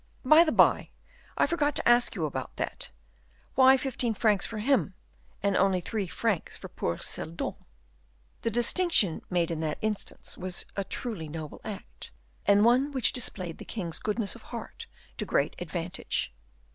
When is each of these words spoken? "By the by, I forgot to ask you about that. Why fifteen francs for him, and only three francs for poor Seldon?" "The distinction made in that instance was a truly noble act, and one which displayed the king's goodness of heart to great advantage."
"By 0.25 0.43
the 0.43 0.51
by, 0.51 0.89
I 1.37 1.45
forgot 1.45 1.75
to 1.75 1.87
ask 1.87 2.15
you 2.15 2.25
about 2.25 2.55
that. 2.55 2.89
Why 3.53 3.77
fifteen 3.77 4.15
francs 4.15 4.47
for 4.47 4.57
him, 4.57 4.95
and 5.43 5.55
only 5.55 5.79
three 5.79 6.07
francs 6.07 6.57
for 6.57 6.69
poor 6.69 6.97
Seldon?" 6.97 7.53
"The 8.41 8.49
distinction 8.49 9.21
made 9.29 9.51
in 9.51 9.59
that 9.59 9.77
instance 9.83 10.35
was 10.39 10.65
a 10.75 10.83
truly 10.83 11.27
noble 11.27 11.61
act, 11.63 12.09
and 12.47 12.65
one 12.65 12.89
which 12.91 13.13
displayed 13.13 13.59
the 13.59 13.63
king's 13.63 13.99
goodness 13.99 14.35
of 14.35 14.41
heart 14.49 14.87
to 15.17 15.23
great 15.27 15.53
advantage." 15.59 16.33